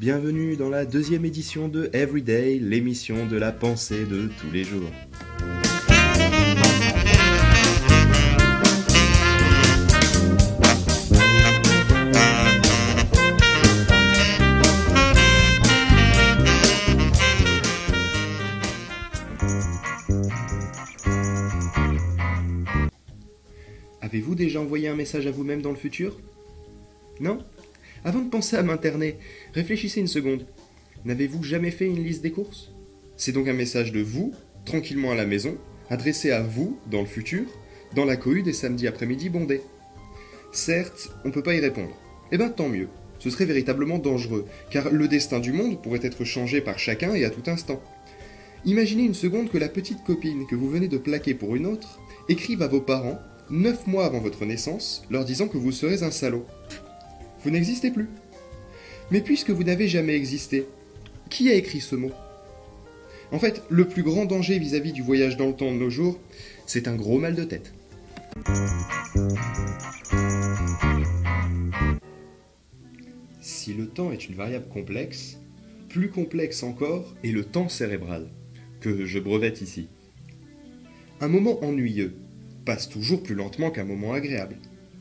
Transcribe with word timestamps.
Bienvenue 0.00 0.56
dans 0.56 0.70
la 0.70 0.86
deuxième 0.86 1.26
édition 1.26 1.68
de 1.68 1.90
Everyday, 1.92 2.58
l'émission 2.58 3.26
de 3.26 3.36
la 3.36 3.52
pensée 3.52 4.06
de 4.06 4.30
tous 4.40 4.50
les 4.50 4.64
jours. 4.64 4.88
Avez-vous 24.00 24.34
déjà 24.34 24.62
envoyé 24.62 24.88
un 24.88 24.96
message 24.96 25.26
à 25.26 25.30
vous-même 25.30 25.60
dans 25.60 25.68
le 25.68 25.76
futur? 25.76 26.18
Non? 27.20 27.44
Avant 28.04 28.20
de 28.20 28.30
penser 28.30 28.56
à 28.56 28.62
m'interner, 28.62 29.18
réfléchissez 29.52 30.00
une 30.00 30.06
seconde. 30.06 30.46
N'avez-vous 31.04 31.42
jamais 31.42 31.70
fait 31.70 31.86
une 31.86 32.02
liste 32.02 32.22
des 32.22 32.30
courses? 32.30 32.72
C'est 33.16 33.32
donc 33.32 33.48
un 33.48 33.52
message 33.52 33.92
de 33.92 34.00
vous, 34.00 34.32
tranquillement 34.64 35.12
à 35.12 35.14
la 35.14 35.26
maison, 35.26 35.56
adressé 35.90 36.30
à 36.30 36.42
vous, 36.42 36.78
dans 36.90 37.00
le 37.00 37.06
futur, 37.06 37.46
dans 37.94 38.04
la 38.04 38.16
cohue 38.16 38.42
des 38.42 38.52
samedis 38.52 38.86
après-midi 38.86 39.28
bondés. 39.28 39.60
Certes, 40.52 41.10
on 41.24 41.28
ne 41.28 41.32
peut 41.32 41.42
pas 41.42 41.54
y 41.54 41.60
répondre. 41.60 41.96
Eh 42.32 42.38
ben 42.38 42.48
tant 42.48 42.68
mieux. 42.68 42.88
Ce 43.18 43.28
serait 43.28 43.44
véritablement 43.44 43.98
dangereux, 43.98 44.46
car 44.70 44.90
le 44.90 45.06
destin 45.06 45.40
du 45.40 45.52
monde 45.52 45.82
pourrait 45.82 46.00
être 46.02 46.24
changé 46.24 46.62
par 46.62 46.78
chacun 46.78 47.14
et 47.14 47.26
à 47.26 47.30
tout 47.30 47.50
instant. 47.50 47.82
Imaginez 48.64 49.04
une 49.04 49.14
seconde 49.14 49.50
que 49.50 49.58
la 49.58 49.68
petite 49.68 50.04
copine 50.04 50.46
que 50.46 50.56
vous 50.56 50.70
venez 50.70 50.88
de 50.88 50.98
plaquer 50.98 51.34
pour 51.34 51.54
une 51.54 51.66
autre 51.66 52.00
écrive 52.28 52.62
à 52.62 52.68
vos 52.68 52.80
parents 52.80 53.18
neuf 53.50 53.86
mois 53.86 54.06
avant 54.06 54.20
votre 54.20 54.46
naissance, 54.46 55.02
leur 55.10 55.24
disant 55.24 55.48
que 55.48 55.58
vous 55.58 55.72
serez 55.72 56.02
un 56.02 56.10
salaud. 56.10 56.46
Vous 57.42 57.50
n'existez 57.50 57.90
plus. 57.90 58.08
Mais 59.10 59.20
puisque 59.20 59.50
vous 59.50 59.64
n'avez 59.64 59.88
jamais 59.88 60.14
existé, 60.14 60.66
qui 61.30 61.48
a 61.48 61.54
écrit 61.54 61.80
ce 61.80 61.96
mot? 61.96 62.12
En 63.32 63.38
fait, 63.38 63.62
le 63.68 63.86
plus 63.86 64.02
grand 64.02 64.24
danger 64.24 64.58
vis-à-vis 64.58 64.92
du 64.92 65.02
voyage 65.02 65.36
dans 65.36 65.46
le 65.46 65.54
temps 65.54 65.72
de 65.72 65.78
nos 65.78 65.90
jours, 65.90 66.18
c'est 66.66 66.88
un 66.88 66.96
gros 66.96 67.18
mal 67.18 67.34
de 67.34 67.44
tête. 67.44 67.72
Si 73.40 73.72
le 73.72 73.86
temps 73.86 74.12
est 74.12 74.28
une 74.28 74.34
variable 74.34 74.68
complexe, 74.68 75.38
plus 75.88 76.10
complexe 76.10 76.62
encore 76.62 77.14
est 77.24 77.32
le 77.32 77.44
temps 77.44 77.68
cérébral, 77.68 78.28
que 78.80 79.06
je 79.06 79.18
brevette 79.18 79.60
ici. 79.60 79.88
Un 81.20 81.28
moment 81.28 81.62
ennuyeux, 81.64 82.14
passe 82.64 82.88
toujours 82.88 83.22
plus 83.22 83.34
lentement 83.34 83.70
qu'un 83.70 83.84
moment 83.84 84.12
agréable. 84.12 84.56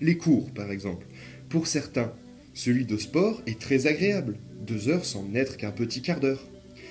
Les 0.00 0.16
cours, 0.16 0.50
par 0.52 0.70
exemple. 0.70 1.06
Pour 1.48 1.66
certains, 1.66 2.12
celui 2.54 2.86
de 2.86 2.96
sport 2.96 3.42
est 3.46 3.60
très 3.60 3.88
agréable. 3.88 4.36
Deux 4.64 4.88
heures 4.88 5.04
semblent 5.04 5.32
n'être 5.32 5.56
qu'un 5.56 5.72
petit 5.72 6.00
quart 6.00 6.20
d'heure. 6.20 6.48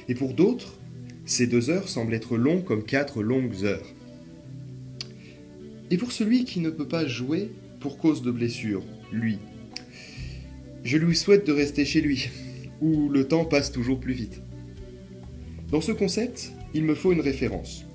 Et 0.09 0.13
pour 0.13 0.33
d'autres, 0.33 0.77
ces 1.25 1.47
deux 1.47 1.69
heures 1.69 1.87
semblent 1.87 2.13
être 2.13 2.37
longues 2.37 2.65
comme 2.65 2.83
quatre 2.83 3.23
longues 3.23 3.63
heures. 3.63 3.87
Et 5.89 5.97
pour 5.97 6.11
celui 6.11 6.43
qui 6.43 6.59
ne 6.59 6.69
peut 6.69 6.87
pas 6.87 7.07
jouer 7.07 7.49
pour 7.79 7.97
cause 7.97 8.21
de 8.21 8.31
blessure, 8.31 8.83
lui, 9.11 9.39
je 10.83 10.97
lui 10.97 11.15
souhaite 11.15 11.47
de 11.47 11.53
rester 11.53 11.85
chez 11.85 12.01
lui, 12.01 12.29
où 12.81 13.07
le 13.07 13.25
temps 13.25 13.45
passe 13.45 13.71
toujours 13.71 13.99
plus 13.99 14.13
vite. 14.13 14.41
Dans 15.71 15.81
ce 15.81 15.93
concept, 15.93 16.51
il 16.73 16.83
me 16.83 16.93
faut 16.93 17.13
une 17.13 17.21
référence. 17.21 17.85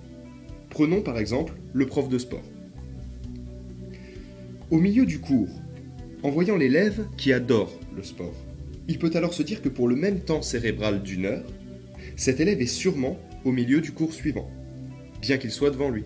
Prenons 0.71 1.03
par 1.03 1.19
exemple 1.19 1.55
le 1.75 1.87
prof 1.87 2.09
de 2.09 2.19
sport. 2.19 2.45
Au 4.71 4.79
milieu 4.79 5.05
du 5.05 5.19
cours, 5.19 5.49
en 6.23 6.31
voyant 6.31 6.57
l'élève 6.57 7.07
qui 7.17 7.33
adore 7.33 7.79
le 7.97 8.03
sport, 8.03 8.35
il 8.89 8.99
peut 8.99 9.11
alors 9.15 9.35
se 9.35 9.43
dire 9.43 9.63
que 9.63 9.69
pour 9.69 9.89
le 9.89 9.97
même 9.97 10.21
temps 10.21 10.43
cérébral 10.43 11.03
d'une 11.03 11.27
heure, 11.27 11.47
cet 12.17 12.41
élève 12.41 12.61
est 12.61 12.67
sûrement 12.67 13.19
au 13.45 13.53
milieu 13.53 13.81
du 13.81 13.93
cours 13.93 14.13
suivant, 14.13 14.51
bien 15.21 15.39
qu'il 15.39 15.51
soit 15.51 15.71
devant 15.71 15.91
lui. 15.91 16.05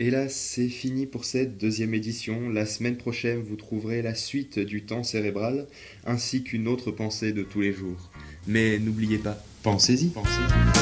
Hélas, 0.00 0.34
c'est 0.34 0.68
fini 0.68 1.06
pour 1.06 1.24
cette 1.24 1.56
deuxième 1.56 1.94
édition. 1.94 2.50
La 2.50 2.66
semaine 2.66 2.96
prochaine, 2.96 3.40
vous 3.40 3.56
trouverez 3.56 4.02
la 4.02 4.14
suite 4.14 4.58
du 4.58 4.84
temps 4.84 5.04
cérébral, 5.04 5.66
ainsi 6.04 6.42
qu'une 6.42 6.66
autre 6.66 6.90
pensée 6.90 7.32
de 7.32 7.42
tous 7.42 7.60
les 7.60 7.72
jours. 7.72 8.10
Mais 8.46 8.78
n'oubliez 8.78 9.18
pas, 9.18 9.42
pensez-y. 9.62 10.08
Pensez-y. 10.08 10.73